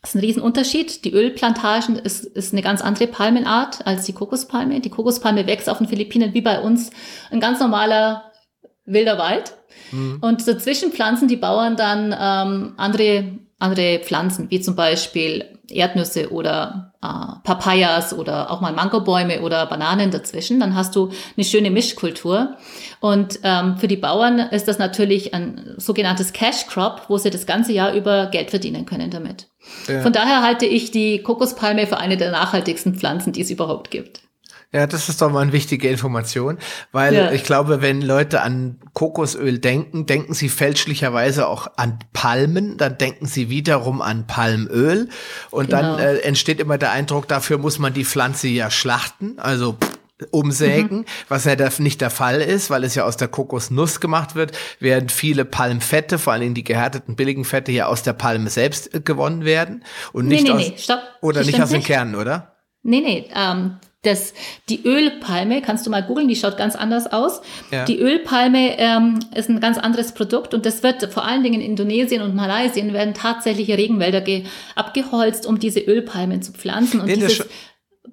[0.03, 1.05] Das ist ein Riesenunterschied.
[1.05, 4.79] Die Ölplantagen ist, ist eine ganz andere Palmenart als die Kokospalme.
[4.81, 6.91] Die Kokospalme wächst auf den Philippinen wie bei uns
[7.31, 8.31] ein ganz normaler
[8.85, 9.55] wilder Wald.
[9.91, 10.19] Mhm.
[10.21, 13.25] Und dazwischen pflanzen die Bauern dann ähm, andere,
[13.59, 20.11] andere Pflanzen, wie zum Beispiel Erdnüsse oder äh, Papayas oder auch mal Mangobäume oder Bananen
[20.11, 20.61] dazwischen.
[20.61, 22.57] Dann hast du eine schöne Mischkultur.
[23.01, 27.47] Und ähm, für die Bauern ist das natürlich ein sogenanntes Cash Crop, wo sie das
[27.47, 29.49] ganze Jahr über Geld verdienen können damit.
[29.89, 30.01] Ja.
[30.01, 34.21] Von daher halte ich die Kokospalme für eine der nachhaltigsten Pflanzen, die es überhaupt gibt.
[34.71, 36.59] Ja, das ist doch mal eine wichtige Information,
[36.93, 37.33] weil ja.
[37.33, 43.25] ich glaube, wenn Leute an Kokosöl denken, denken sie fälschlicherweise auch an Palmen, dann denken
[43.25, 45.09] sie wiederum an Palmöl
[45.51, 45.97] und genau.
[45.97, 49.79] dann äh, entsteht immer der Eindruck, dafür muss man die Pflanze ja schlachten, also
[50.31, 51.05] umsägen, mhm.
[51.29, 55.13] was ja nicht der Fall ist, weil es ja aus der Kokosnuss gemacht wird, während
[55.13, 59.01] viele Palmfette, vor allen Dingen die gehärteten billigen Fette hier aus der Palme selbst äh,
[59.01, 61.01] gewonnen werden und nicht nee, nee, aus nee, stopp.
[61.23, 62.57] oder nicht aus den Kernen, oder?
[62.83, 64.33] Nee, nee, ähm, das,
[64.69, 67.41] die Ölpalme, kannst du mal googeln, die schaut ganz anders aus.
[67.73, 67.85] Ja.
[67.85, 71.71] Die Ölpalme ähm, ist ein ganz anderes Produkt und das wird vor allen Dingen in
[71.71, 74.23] Indonesien und Malaysia werden tatsächliche Regenwälder
[74.77, 77.01] abgeholzt, um diese Ölpalmen zu pflanzen.
[77.01, 77.47] Und nee, dieses,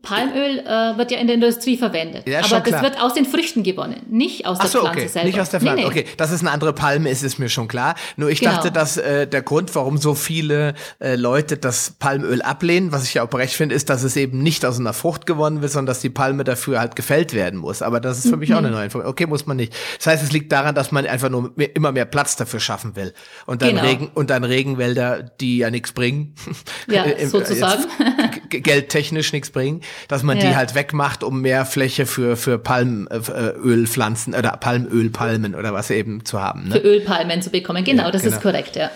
[0.01, 2.27] Palmöl äh, wird ja in der Industrie verwendet.
[2.27, 5.07] Ja, aber das wird aus den Früchten gewonnen, nicht aus Ach der so, Pflanze okay.
[5.07, 5.27] selber.
[5.27, 5.83] Nicht aus der Pflanze.
[5.83, 6.01] Nee, nee.
[6.01, 7.95] Okay, dass es eine andere Palme ist, ist mir schon klar.
[8.15, 8.53] Nur ich genau.
[8.53, 13.15] dachte, dass äh, der Grund, warum so viele äh, Leute das Palmöl ablehnen, was ich
[13.15, 15.87] ja auch recht finde, ist, dass es eben nicht aus einer Frucht gewonnen wird, sondern
[15.87, 17.81] dass die Palme dafür halt gefällt werden muss.
[17.81, 18.55] Aber das ist für mich mhm.
[18.55, 19.11] auch eine neue Information.
[19.11, 19.73] Okay, muss man nicht.
[19.97, 22.95] Das heißt, es liegt daran, dass man einfach nur mehr, immer mehr Platz dafür schaffen
[22.95, 23.13] will.
[23.45, 23.83] Und dann, genau.
[23.83, 26.35] Regen, und dann Regenwälder, die ja nichts bringen.
[26.87, 27.83] Ja, sozusagen.
[28.61, 30.49] geldtechnisch nichts bringen, dass man ja.
[30.49, 36.25] die halt wegmacht, um mehr Fläche für, für Palmölpflanzen äh, oder Palmölpalmen oder was eben
[36.25, 36.69] zu haben.
[36.69, 36.75] Ne?
[36.75, 38.35] Für Ölpalmen zu bekommen, genau, ja, das genau.
[38.35, 38.91] ist korrekt, ja.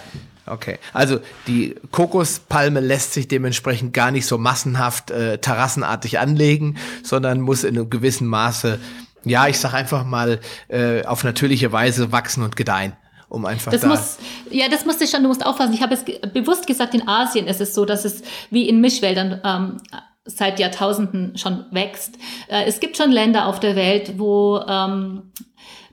[0.45, 7.39] Okay, also die Kokospalme lässt sich dementsprechend gar nicht so massenhaft äh, terrassenartig anlegen, sondern
[7.39, 8.79] muss in einem gewissen Maße,
[9.25, 12.93] ja, ich sag einfach mal, äh, auf natürliche Weise wachsen und gedeihen
[13.29, 14.17] um einfach das da muss
[14.49, 17.47] ja das musst du schon du musst aufpassen ich habe es bewusst gesagt in Asien
[17.47, 19.77] ist es so dass es wie in Mischwäldern ähm,
[20.25, 22.19] seit Jahrtausenden schon wächst.
[22.49, 25.31] Äh, es gibt schon Länder auf der Welt, wo ähm,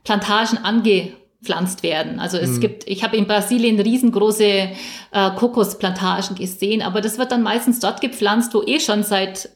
[0.05, 1.15] Plantagen ange
[1.47, 2.21] angepflanzt werden.
[2.21, 2.61] Also es mhm.
[2.61, 8.01] gibt, ich habe in Brasilien riesengroße äh, Kokosplantagen gesehen, aber das wird dann meistens dort
[8.01, 9.51] gepflanzt, wo eh schon seit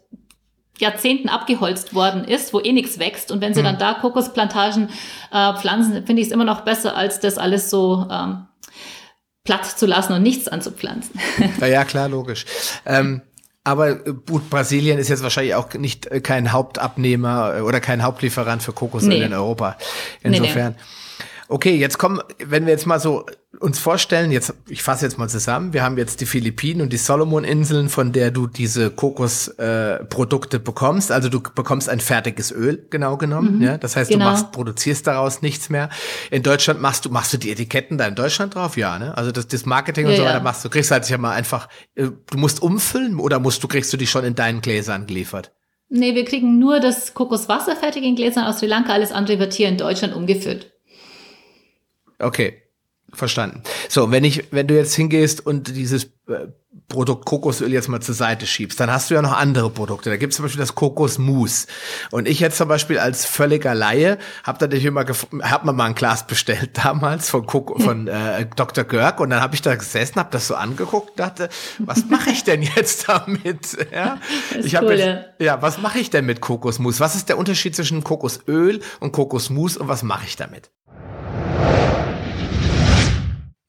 [0.80, 3.30] Jahrzehnten abgeholzt worden ist, wo eh nichts wächst.
[3.30, 3.66] Und wenn sie mhm.
[3.66, 4.88] dann da Kokosplantagen
[5.32, 8.46] äh, pflanzen, finde ich es immer noch besser, als das alles so ähm,
[9.44, 11.18] platt zu lassen und nichts anzupflanzen.
[11.60, 12.44] Ja, ja klar, logisch.
[12.86, 13.22] Ähm,
[13.62, 18.62] aber gut, Brasilien ist jetzt wahrscheinlich auch nicht äh, kein Hauptabnehmer äh, oder kein Hauptlieferant
[18.62, 19.22] für Kokosöl nee.
[19.22, 19.76] in Europa.
[20.22, 20.72] Insofern.
[20.72, 21.24] Nee, nee.
[21.48, 23.26] Okay, jetzt kommen, wenn wir jetzt mal so
[23.60, 26.96] uns vorstellen, jetzt, ich fasse jetzt mal zusammen, wir haben jetzt die Philippinen und die
[26.96, 31.12] Solomon-Inseln, von der du diese Kokosprodukte äh, bekommst.
[31.12, 33.58] Also du bekommst ein fertiges Öl, genau genommen.
[33.58, 33.78] Mhm, ja?
[33.78, 34.24] Das heißt, genau.
[34.24, 35.90] du machst, produzierst daraus nichts mehr.
[36.30, 38.78] In Deutschland machst du, machst du die Etiketten da in Deutschland drauf?
[38.78, 39.16] Ja, ne?
[39.16, 41.68] Also das, das Marketing und ja, so weiter machst du, kriegst halt ja mal einfach,
[41.96, 45.52] äh, du musst umfüllen oder musst du, kriegst du die schon in deinen Gläsern geliefert?
[45.90, 49.52] Nee, wir kriegen nur das Kokoswasser fertig in Gläsern aus Sri Lanka, alles andere wird
[49.52, 50.72] hier in Deutschland umgefüllt.
[52.18, 52.59] Okay,
[53.12, 53.62] verstanden.
[53.88, 56.48] So, wenn ich, wenn du jetzt hingehst und dieses äh,
[56.90, 60.10] Produkt Kokosöl jetzt mal zur Seite schiebst, dann hast du ja noch andere Produkte.
[60.10, 61.66] Da gibt es zum Beispiel das Kokosmus.
[62.10, 65.04] Und ich jetzt zum Beispiel als völliger Laie habe da natürlich immer
[65.42, 68.84] hab mir mal ein Glas bestellt damals von Koko, von äh, Dr.
[68.84, 72.44] Görg und dann habe ich da gesessen, habe das so angeguckt, dachte, was mache ich
[72.44, 73.76] denn jetzt damit?
[73.92, 74.18] Ja,
[74.62, 76.98] ich habe cool, ja, was mache ich denn mit Kokosmus?
[76.98, 80.70] Was ist der Unterschied zwischen Kokosöl und Kokosmus und was mache ich damit?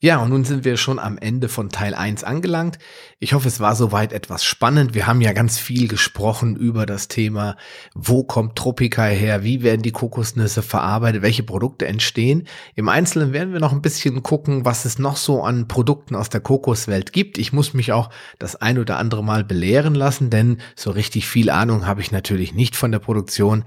[0.03, 2.79] Ja, und nun sind wir schon am Ende von Teil 1 angelangt.
[3.19, 4.95] Ich hoffe, es war soweit etwas spannend.
[4.95, 7.55] Wir haben ja ganz viel gesprochen über das Thema,
[7.93, 12.47] wo kommt Tropika her, wie werden die Kokosnüsse verarbeitet, welche Produkte entstehen.
[12.73, 16.29] Im Einzelnen werden wir noch ein bisschen gucken, was es noch so an Produkten aus
[16.29, 17.37] der Kokoswelt gibt.
[17.37, 18.09] Ich muss mich auch
[18.39, 22.55] das ein oder andere Mal belehren lassen, denn so richtig viel Ahnung habe ich natürlich
[22.55, 23.65] nicht von der Produktion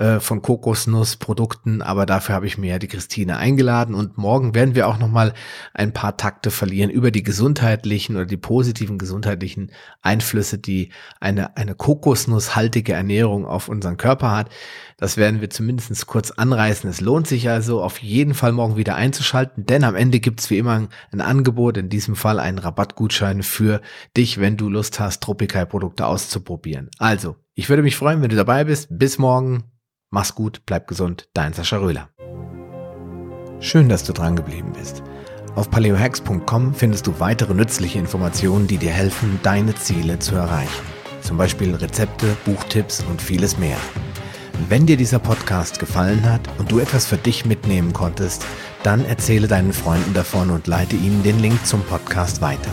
[0.00, 4.74] äh, von Kokosnussprodukten, aber dafür habe ich mir ja die Christine eingeladen und morgen werden
[4.74, 5.34] wir auch noch mal
[5.74, 10.88] ein paar Takte verlieren über die gesundheitlichen oder die positiven gesundheitlichen Einflüsse, die
[11.20, 14.48] eine eine kokosnusshaltige Ernährung auf unseren Körper hat.
[14.96, 16.88] Das werden wir zumindest kurz anreißen.
[16.88, 20.56] Es lohnt sich also auf jeden Fall morgen wieder einzuschalten, denn am Ende gibt's wie
[20.56, 23.82] immer ein Angebot, in diesem Fall einen Rabattgutschein für
[24.16, 26.88] dich, wenn du Lust hast, Tropical-Produkte auszuprobieren.
[26.96, 28.88] Also, ich würde mich freuen, wenn du dabei bist.
[28.90, 29.64] Bis morgen.
[30.12, 32.08] Mach's gut, bleib gesund, dein Sascha Röhler.
[33.60, 35.04] Schön, dass du dran geblieben bist.
[35.54, 40.82] Auf paleohacks.com findest du weitere nützliche Informationen, die dir helfen, deine Ziele zu erreichen.
[41.20, 43.76] Zum Beispiel Rezepte, Buchtipps und vieles mehr.
[44.68, 48.44] Wenn dir dieser Podcast gefallen hat und du etwas für dich mitnehmen konntest,
[48.82, 52.72] dann erzähle deinen Freunden davon und leite ihnen den Link zum Podcast weiter.